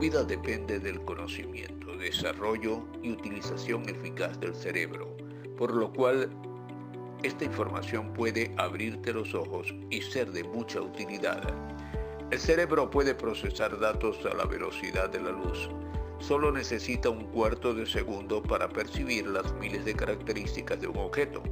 Vida 0.00 0.22
depende 0.22 0.78
del 0.78 1.04
conocimiento, 1.04 1.96
desarrollo 1.96 2.84
y 3.02 3.10
utilización 3.10 3.88
eficaz 3.88 4.38
del 4.38 4.54
cerebro, 4.54 5.16
por 5.56 5.74
lo 5.74 5.92
cual 5.92 6.30
esta 7.24 7.44
información 7.44 8.12
puede 8.12 8.54
abrirte 8.58 9.12
los 9.12 9.34
ojos 9.34 9.74
y 9.90 10.00
ser 10.00 10.30
de 10.30 10.44
mucha 10.44 10.80
utilidad. 10.80 11.42
El 12.30 12.38
cerebro 12.38 12.88
puede 12.88 13.12
procesar 13.12 13.76
datos 13.80 14.24
a 14.24 14.36
la 14.36 14.44
velocidad 14.44 15.10
de 15.10 15.20
la 15.20 15.32
luz. 15.32 15.68
Solo 16.20 16.52
necesita 16.52 17.10
un 17.10 17.24
cuarto 17.32 17.74
de 17.74 17.84
segundo 17.84 18.40
para 18.40 18.68
percibir 18.68 19.26
las 19.26 19.52
miles 19.54 19.84
de 19.84 19.94
características 19.94 20.80
de 20.80 20.86
un 20.86 20.98
objeto. 20.98 21.42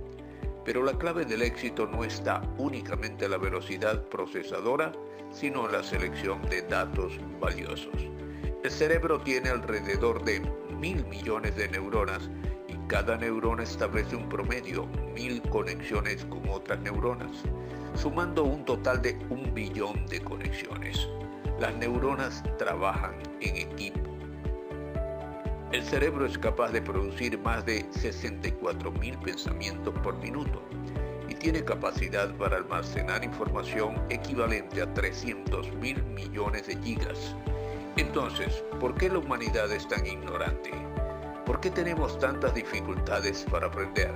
Pero 0.64 0.84
la 0.84 0.96
clave 0.96 1.24
del 1.24 1.42
éxito 1.42 1.88
no 1.88 2.04
está 2.04 2.42
únicamente 2.58 3.24
en 3.24 3.32
la 3.32 3.38
velocidad 3.38 4.04
procesadora, 4.08 4.92
sino 5.32 5.66
en 5.66 5.72
la 5.72 5.82
selección 5.82 6.40
de 6.42 6.62
datos 6.62 7.18
valiosos. 7.40 8.08
El 8.66 8.72
cerebro 8.72 9.20
tiene 9.20 9.50
alrededor 9.50 10.24
de 10.24 10.40
mil 10.80 11.06
millones 11.06 11.54
de 11.54 11.68
neuronas 11.68 12.28
cada 12.88 13.16
neurona 13.16 13.62
establece 13.62 14.16
un 14.16 14.28
promedio, 14.28 14.86
mil 15.14 15.40
conexiones 15.42 16.24
con 16.24 16.48
otras 16.48 16.80
neuronas, 16.80 17.30
sumando 17.94 18.42
un 18.42 18.64
total 18.64 19.00
de 19.02 19.16
un 19.30 19.54
billón 19.54 20.04
de 20.08 20.20
conexiones. 20.20 21.08
Las 21.60 21.76
neuronas 21.76 22.42
trabajan 22.58 23.14
en 23.40 23.56
equipo. 23.56 24.10
El 25.70 25.84
cerebro 25.84 26.26
es 26.26 26.36
capaz 26.36 26.72
de 26.72 26.82
producir 26.82 27.38
más 27.38 27.64
de 27.66 27.86
64 27.92 28.90
mil 28.90 29.16
pensamientos 29.18 29.94
por 30.00 30.16
minuto 30.18 30.60
y 31.28 31.36
tiene 31.36 31.64
capacidad 31.64 32.34
para 32.34 32.56
almacenar 32.56 33.22
información 33.22 33.94
equivalente 34.10 34.82
a 34.82 34.92
300 34.92 35.72
mil 35.76 36.02
millones 36.02 36.66
de 36.66 36.76
gigas. 36.82 37.36
Entonces, 37.96 38.62
¿por 38.78 38.94
qué 38.94 39.08
la 39.08 39.18
humanidad 39.18 39.72
es 39.72 39.88
tan 39.88 40.06
ignorante? 40.06 40.70
¿Por 41.46 41.60
qué 41.60 41.70
tenemos 41.70 42.18
tantas 42.18 42.54
dificultades 42.54 43.46
para 43.50 43.68
aprender? 43.68 44.12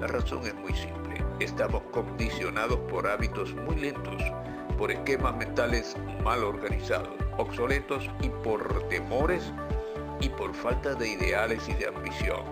La 0.00 0.06
razón 0.06 0.46
es 0.46 0.54
muy 0.54 0.72
simple. 0.72 1.24
Estamos 1.40 1.82
condicionados 1.90 2.78
por 2.88 3.08
hábitos 3.08 3.54
muy 3.54 3.74
lentos, 3.74 4.22
por 4.76 4.92
esquemas 4.92 5.36
mentales 5.36 5.96
mal 6.22 6.44
organizados, 6.44 7.16
obsoletos 7.38 8.08
y 8.20 8.28
por 8.28 8.88
temores 8.88 9.52
y 10.20 10.28
por 10.28 10.54
falta 10.54 10.94
de 10.94 11.08
ideales 11.08 11.68
y 11.68 11.74
de 11.74 11.88
ambición. 11.88 12.42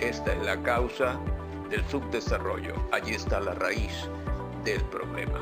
Esta 0.00 0.32
es 0.32 0.42
la 0.42 0.62
causa 0.62 1.20
del 1.68 1.84
subdesarrollo. 1.88 2.74
Allí 2.92 3.14
está 3.14 3.40
la 3.40 3.54
raíz 3.54 4.08
del 4.64 4.82
problema. 4.84 5.40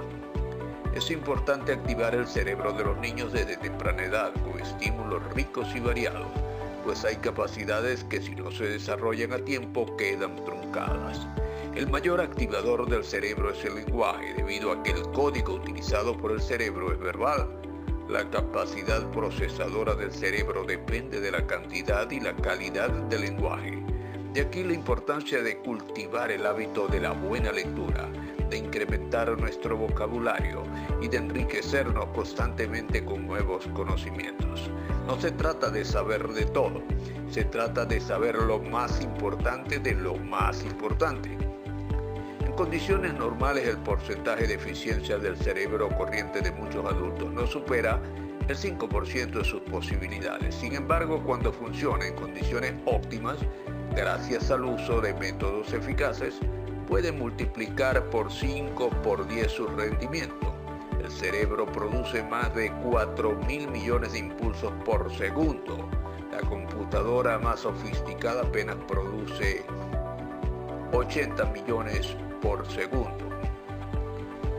Es 0.95 1.11
importante 1.11 1.73
activar 1.73 2.15
el 2.15 2.27
cerebro 2.27 2.73
de 2.73 2.85
los 2.85 2.99
niños 2.99 3.33
desde 3.33 3.57
temprana 3.57 4.05
edad 4.05 4.33
con 4.45 4.61
estímulos 4.61 5.23
ricos 5.35 5.69
y 5.75 5.81
variados 5.81 6.29
pues 6.85 7.05
hay 7.05 7.17
capacidades 7.17 8.05
que 8.05 8.21
si 8.21 8.35
no 8.35 8.51
se 8.51 8.65
desarrollan 8.65 9.33
a 9.33 9.39
tiempo 9.39 9.97
quedan 9.97 10.37
truncadas. 10.45 11.27
El 11.75 11.89
mayor 11.89 12.21
activador 12.21 12.89
del 12.89 13.05
cerebro 13.05 13.51
es 13.51 13.65
el 13.65 13.77
lenguaje, 13.77 14.35
debido 14.35 14.73
a 14.73 14.83
que 14.83 14.91
el 14.91 15.03
código 15.13 15.55
utilizado 15.55 16.17
por 16.17 16.33
el 16.33 16.41
cerebro 16.41 16.93
es 16.93 16.99
verbal. 16.99 17.49
La 18.09 18.29
capacidad 18.29 19.09
procesadora 19.11 19.95
del 19.95 20.13
cerebro 20.13 20.65
depende 20.65 21.21
de 21.21 21.31
la 21.31 21.47
cantidad 21.47 22.11
y 22.11 22.21
la 22.21 22.35
calidad 22.37 22.91
del 22.91 23.23
lenguaje. 23.23 23.92
De 24.33 24.41
aquí 24.41 24.65
la 24.65 24.73
importancia 24.73 25.43
de 25.43 25.59
cultivar 25.59 26.31
el 26.31 26.47
hábito 26.47 26.89
de 26.89 27.01
la 27.01 27.13
buena 27.13 27.53
lectura, 27.53 28.09
de 28.49 28.57
incrementar 28.57 29.39
nuestro 29.39 29.77
vocabulario 29.77 30.63
y 31.03 31.09
de 31.09 31.19
enriquecernos 31.19 32.07
constantemente 32.15 33.05
con 33.05 33.27
nuevos 33.27 33.67
conocimientos. 33.75 34.71
No 35.07 35.21
se 35.21 35.33
trata 35.33 35.69
de 35.69 35.85
saber 35.85 36.27
de 36.29 36.47
todo, 36.47 36.83
se 37.31 37.45
trata 37.45 37.85
de 37.85 38.01
saber 38.01 38.37
lo 38.37 38.59
más 38.59 39.03
importante 39.03 39.79
de 39.79 39.95
lo 39.95 40.17
más 40.17 40.65
importante. 40.65 41.37
En 42.47 42.53
condiciones 42.53 43.13
normales 43.13 43.69
el 43.69 43.77
porcentaje 43.79 44.47
de 44.47 44.55
eficiencia 44.55 45.19
del 45.19 45.37
cerebro 45.37 45.91
corriente 45.91 46.41
de 46.41 46.53
muchos 46.53 46.87
adultos 46.87 47.31
no 47.31 47.47
supera 47.47 48.01
el 48.49 48.57
5% 48.57 49.31
de 49.31 49.45
sus 49.45 49.61
posibilidades. 49.63 50.55
Sin 50.55 50.75
embargo, 50.75 51.23
cuando 51.25 51.53
funciona 51.53 52.07
en 52.07 52.15
condiciones 52.15 52.75
óptimas, 52.87 53.39
gracias 53.95 54.51
al 54.51 54.65
uso 54.65 55.01
de 55.01 55.15
métodos 55.15 55.73
eficaces, 55.73 56.39
puede 56.89 57.13
multiplicar 57.13 58.05
por 58.11 58.33
5 58.33 58.91
por 59.03 59.27
10 59.27 59.51
su 59.51 59.67
rendimiento. 59.67 60.55
El 61.03 61.11
cerebro 61.11 61.67
produce 61.67 62.23
más 62.23 62.55
de 62.55 62.71
4 62.71 63.33
mil 63.47 63.69
millones 63.69 64.13
de 64.13 64.21
impulsos 64.21 64.73
por 64.85 65.13
segundo. 65.17 65.89
La 66.31 66.41
computadora 66.49 67.39
más 67.39 67.61
sofisticada 67.61 68.43
apenas 68.43 68.77
produce 68.87 69.65
80 70.93 71.45
millones 71.47 72.17
por 72.41 72.71
segundo. 72.71 73.32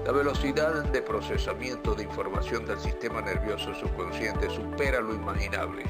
La 0.06 0.12
velocidad 0.12 0.84
de 0.86 1.02
procesamiento 1.02 1.96
de 1.96 2.04
información 2.04 2.66
del 2.66 2.80
sistema 2.80 3.22
nervioso 3.22 3.74
subconsciente 3.74 4.50
supera 4.50 5.00
lo 5.00 5.14
imaginable. 5.14 5.84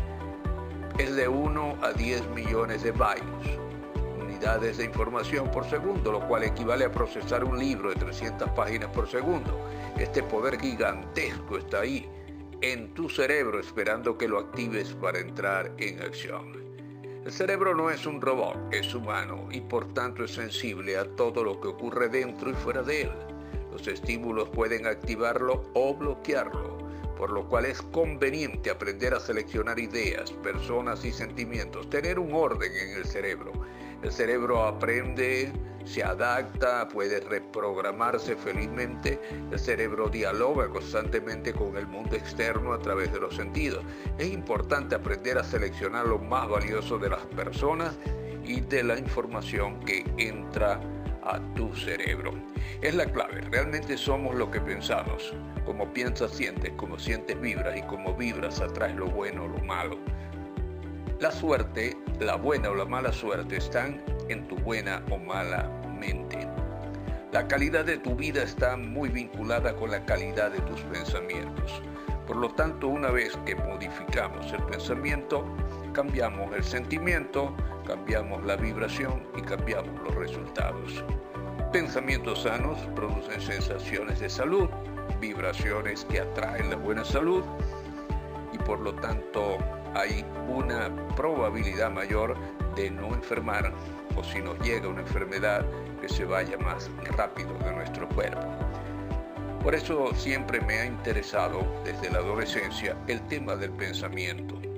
Es 0.98 1.16
de 1.16 1.28
1 1.28 1.78
a 1.82 1.92
10 1.94 2.30
millones 2.30 2.84
de 2.84 2.92
bytes 2.92 3.64
de 4.44 4.84
información 4.84 5.50
por 5.50 5.64
segundo, 5.70 6.12
lo 6.12 6.28
cual 6.28 6.44
equivale 6.44 6.84
a 6.84 6.92
procesar 6.92 7.46
un 7.46 7.58
libro 7.58 7.90
de 7.90 7.96
300 7.96 8.50
páginas 8.50 8.90
por 8.90 9.08
segundo. 9.08 9.58
Este 9.98 10.22
poder 10.22 10.60
gigantesco 10.60 11.58
está 11.58 11.80
ahí, 11.80 12.10
en 12.60 12.94
tu 12.94 13.08
cerebro, 13.08 13.62
esperando 13.62 14.18
que 14.18 14.28
lo 14.28 14.40
actives 14.40 14.94
para 14.96 15.20
entrar 15.20 15.72
en 15.78 16.02
acción. 16.02 16.62
El 17.24 17.32
cerebro 17.32 17.74
no 17.74 17.90
es 17.90 18.06
un 18.06 18.20
robot, 18.20 18.58
es 18.74 18.94
humano 18.94 19.48
y 19.50 19.62
por 19.62 19.94
tanto 19.94 20.26
es 20.26 20.32
sensible 20.32 20.98
a 20.98 21.06
todo 21.16 21.42
lo 21.42 21.62
que 21.62 21.70
ocurre 21.70 22.10
dentro 22.10 22.50
y 22.50 22.54
fuera 22.54 22.84
de 22.84 23.04
él. 23.04 23.33
Los 23.74 23.88
estímulos 23.88 24.50
pueden 24.50 24.86
activarlo 24.88 25.64
o 25.74 25.94
bloquearlo, 25.94 26.78
por 27.18 27.32
lo 27.32 27.48
cual 27.50 27.66
es 27.66 27.82
conveniente 27.82 28.70
aprender 28.70 29.14
a 29.14 29.20
seleccionar 29.20 29.80
ideas, 29.80 30.32
personas 30.32 31.04
y 31.04 31.12
sentimientos, 31.12 31.90
tener 31.90 32.20
un 32.20 32.34
orden 32.34 32.72
en 32.72 32.98
el 32.98 33.06
cerebro 33.06 33.52
el 34.04 34.12
cerebro 34.12 34.64
aprende, 34.64 35.50
se 35.86 36.04
adapta, 36.04 36.90
puede 36.90 37.22
reprogramarse 37.22 38.36
felizmente. 38.36 39.18
El 39.50 39.58
cerebro 39.58 40.10
dialoga 40.10 40.68
constantemente 40.68 41.54
con 41.54 41.78
el 41.78 41.88
mundo 41.88 42.18
externo 42.18 42.74
a 42.74 42.80
través 42.80 43.14
de 43.14 43.22
los 43.22 43.34
sentidos. 43.34 43.82
Es 44.18 44.28
importante 44.28 44.96
aprender 44.96 45.38
a 45.38 45.44
seleccionar 45.46 46.06
lo 46.06 46.20
más 46.20 46.50
valioso 46.50 47.00
de 47.00 47.12
las 47.12 47.26
personas 47.28 47.98
y 48.44 48.60
de 48.60 48.84
la 48.84 49.00
información 49.00 49.80
que 49.86 50.04
entra 50.18 50.82
a 51.26 51.40
tu 51.56 51.74
cerebro. 51.76 52.34
Es 52.82 52.96
la 52.96 53.06
clave, 53.06 53.42
realmente 53.52 53.98
somos 53.98 54.36
lo 54.36 54.50
que 54.52 54.60
pensamos. 54.60 55.34
Como 55.66 55.92
piensas, 55.94 56.32
sientes, 56.32 56.72
como 56.78 57.00
sientes, 57.00 57.40
vibras 57.40 57.78
y 57.78 57.82
como 57.84 58.14
vibras 58.16 58.60
atraes 58.62 58.96
lo 58.96 59.08
bueno 59.08 59.46
o 59.46 59.48
lo 59.48 59.60
malo. 59.60 59.98
La 61.20 61.32
suerte, 61.32 61.96
la 62.20 62.36
buena 62.36 62.70
o 62.70 62.76
la 62.76 62.86
mala 62.86 63.14
suerte 63.14 63.58
están 63.58 64.04
en 64.28 64.48
tu 64.48 64.56
buena 64.58 65.02
o 65.10 65.18
mala 65.18 65.70
mente. 66.00 66.48
La 67.32 67.48
calidad 67.48 67.86
de 67.86 67.98
tu 67.98 68.16
vida 68.16 68.44
está 68.44 68.78
muy 68.78 69.10
vinculada 69.10 69.76
con 69.76 69.90
la 69.92 70.06
calidad 70.06 70.52
de 70.52 70.60
tus 70.62 70.82
pensamientos. 70.82 71.82
Por 72.28 72.38
lo 72.38 72.50
tanto, 72.50 72.88
una 72.88 73.10
vez 73.10 73.38
que 73.46 73.56
modificamos 73.56 74.52
el 74.54 74.64
pensamiento, 74.64 75.46
cambiamos 75.94 76.54
el 76.56 76.64
sentimiento, 76.64 77.56
cambiamos 77.86 78.44
la 78.44 78.56
vibración 78.56 79.24
y 79.36 79.42
cambiamos 79.42 80.02
los 80.04 80.16
resultados. 80.16 81.04
Pensamientos 81.72 82.44
sanos 82.44 82.80
producen 82.96 83.40
sensaciones 83.40 84.20
de 84.20 84.30
salud, 84.30 84.70
vibraciones 85.22 86.06
que 86.06 86.20
atraen 86.20 86.70
la 86.70 86.76
buena 86.76 87.06
salud 87.06 87.44
y 88.52 88.58
por 88.60 88.80
lo 88.80 88.94
tanto 88.96 89.58
hay 89.94 90.26
una 90.48 90.90
probabilidad 91.16 91.92
mayor 91.92 92.36
de 92.76 92.90
no 92.90 93.14
enfermar 93.14 93.72
o 94.16 94.24
si 94.24 94.42
nos 94.42 94.60
llega 94.60 94.88
una 94.88 95.02
enfermedad 95.02 95.66
que 96.02 96.10
se 96.10 96.26
vaya 96.26 96.58
más 96.58 96.90
rápido 97.18 97.54
de 97.60 97.72
nuestro 97.72 98.10
cuerpo. 98.10 98.48
Por 99.64 99.76
eso 99.76 100.14
siempre 100.16 100.60
me 100.60 100.80
ha 100.80 100.86
interesado 100.86 101.66
desde 101.86 102.12
la 102.12 102.20
adolescencia 102.20 102.98
el 103.08 103.22
tema 103.28 103.56
del 103.56 103.72
pensamiento. 103.72 104.73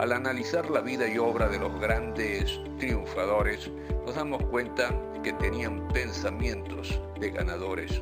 Al 0.00 0.12
analizar 0.12 0.70
la 0.70 0.80
vida 0.80 1.06
y 1.06 1.18
obra 1.18 1.46
de 1.46 1.58
los 1.58 1.78
grandes 1.78 2.58
triunfadores, 2.78 3.70
nos 4.06 4.14
damos 4.14 4.42
cuenta 4.46 4.98
que 5.22 5.34
tenían 5.34 5.86
pensamientos 5.88 6.98
de 7.20 7.30
ganadores. 7.30 8.00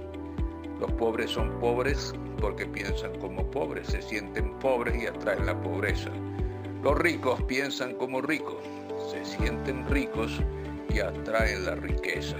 Los 0.78 0.92
pobres 0.92 1.32
son 1.32 1.58
pobres 1.58 2.14
porque 2.40 2.66
piensan 2.66 3.18
como 3.18 3.50
pobres, 3.50 3.88
se 3.88 4.00
sienten 4.00 4.56
pobres 4.60 5.02
y 5.02 5.08
atraen 5.08 5.44
la 5.44 5.60
pobreza. 5.60 6.10
Los 6.84 6.96
ricos 6.96 7.42
piensan 7.42 7.96
como 7.96 8.20
ricos, 8.20 8.62
se 9.10 9.24
sienten 9.24 9.84
ricos 9.88 10.40
y 10.90 11.00
atraen 11.00 11.64
la 11.64 11.74
riqueza. 11.74 12.36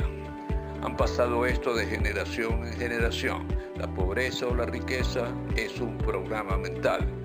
Han 0.83 0.97
pasado 0.97 1.45
esto 1.47 1.75
de 1.75 1.85
generación 1.85 2.65
en 2.65 2.75
generación. 2.75 3.49
La 3.75 3.93
pobreza 3.93 4.47
o 4.47 4.55
la 4.55 4.67
riqueza 4.67 5.33
es 5.57 5.81
un 5.81 5.99
programa 5.99 6.57
mental. 6.57 7.18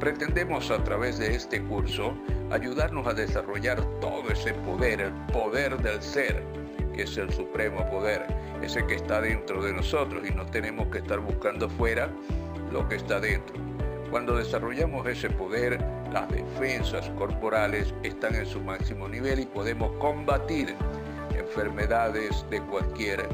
Pretendemos 0.00 0.70
a 0.70 0.84
través 0.84 1.18
de 1.18 1.34
este 1.34 1.62
curso 1.62 2.14
ayudarnos 2.50 3.06
a 3.06 3.14
desarrollar 3.14 3.80
todo 4.00 4.28
ese 4.30 4.52
poder, 4.52 5.00
el 5.00 5.12
poder 5.32 5.78
del 5.78 6.02
ser, 6.02 6.42
que 6.94 7.02
es 7.02 7.16
el 7.16 7.32
supremo 7.32 7.88
poder, 7.90 8.26
ese 8.62 8.86
que 8.86 8.96
está 8.96 9.22
dentro 9.22 9.62
de 9.62 9.72
nosotros 9.72 10.22
y 10.28 10.34
no 10.34 10.44
tenemos 10.46 10.88
que 10.88 10.98
estar 10.98 11.18
buscando 11.20 11.68
fuera 11.70 12.10
lo 12.72 12.86
que 12.88 12.96
está 12.96 13.20
dentro. 13.20 13.56
Cuando 14.10 14.36
desarrollamos 14.36 15.06
ese 15.06 15.30
poder, 15.30 15.80
las 16.12 16.28
defensas 16.28 17.10
corporales 17.16 17.94
están 18.02 18.34
en 18.34 18.46
su 18.46 18.60
máximo 18.60 19.08
nivel 19.08 19.40
y 19.40 19.46
podemos 19.46 19.90
combatir 19.96 20.74
enfermedades 21.34 22.44
de 22.50 22.60
cualquier 22.60 23.26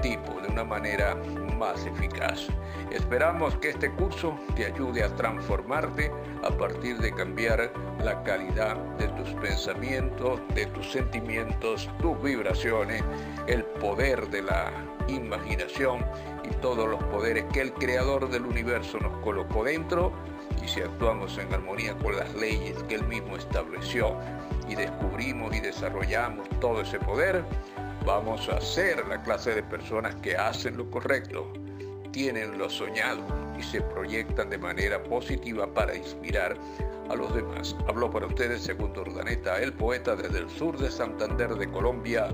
tipo 0.00 0.40
de 0.40 0.48
una 0.48 0.64
manera 0.64 1.16
más 1.58 1.86
eficaz. 1.86 2.48
Esperamos 2.90 3.56
que 3.56 3.70
este 3.70 3.90
curso 3.92 4.36
te 4.54 4.66
ayude 4.66 5.02
a 5.02 5.14
transformarte 5.16 6.10
a 6.42 6.50
partir 6.50 6.98
de 6.98 7.12
cambiar 7.12 7.72
la 8.02 8.22
calidad 8.22 8.76
de 8.98 9.08
tus 9.08 9.30
pensamientos, 9.40 10.40
de 10.54 10.66
tus 10.66 10.90
sentimientos, 10.92 11.88
tus 12.00 12.20
vibraciones, 12.22 13.02
el 13.46 13.64
poder 13.64 14.28
de 14.28 14.42
la 14.42 14.72
imaginación 15.08 16.04
y 16.44 16.54
todos 16.56 16.88
los 16.88 17.02
poderes 17.04 17.44
que 17.52 17.60
el 17.60 17.72
creador 17.72 18.28
del 18.30 18.44
universo 18.44 18.98
nos 18.98 19.16
colocó 19.18 19.64
dentro 19.64 20.12
y 20.62 20.68
si 20.68 20.80
actuamos 20.80 21.36
en 21.38 21.52
armonía 21.52 21.94
con 21.98 22.16
las 22.16 22.32
leyes 22.34 22.82
que 22.84 22.94
él 22.96 23.04
mismo 23.04 23.36
estableció 23.36 24.16
y 24.68 24.74
descubrimos 24.74 25.54
y 25.54 25.60
desarrollamos 25.60 26.48
todo 26.60 26.80
ese 26.80 26.98
poder, 26.98 27.44
vamos 28.04 28.48
a 28.48 28.60
ser 28.60 29.06
la 29.08 29.22
clase 29.22 29.54
de 29.54 29.62
personas 29.62 30.14
que 30.16 30.36
hacen 30.36 30.76
lo 30.76 30.90
correcto, 30.90 31.52
tienen 32.12 32.58
lo 32.58 32.68
soñado 32.68 33.22
y 33.58 33.62
se 33.62 33.80
proyectan 33.80 34.50
de 34.50 34.58
manera 34.58 35.02
positiva 35.02 35.66
para 35.72 35.96
inspirar 35.96 36.56
a 37.08 37.14
los 37.16 37.34
demás. 37.34 37.74
Habló 37.88 38.10
para 38.10 38.26
ustedes 38.26 38.62
Segundo 38.62 39.02
Urdaneta, 39.02 39.60
el 39.60 39.72
poeta 39.72 40.14
desde 40.16 40.38
el 40.38 40.50
sur 40.50 40.78
de 40.78 40.90
Santander 40.90 41.54
de 41.54 41.70
Colombia 41.70 42.28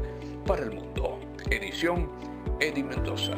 para 0.47 0.63
el 0.63 0.73
mundo. 0.73 1.19
Edición 1.51 2.11
Eddie 2.61 2.85
Mendoza. 2.85 3.37